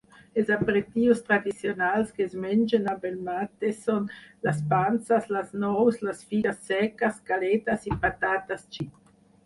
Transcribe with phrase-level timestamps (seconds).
[0.41, 4.09] Els aperitius tradicionals que es mengen amb el mate són
[4.49, 9.03] les panses, les nous, les figues seques, galetes i patates xip.